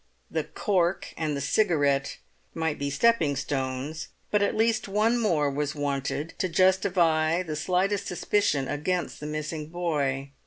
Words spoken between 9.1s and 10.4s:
the missing boy.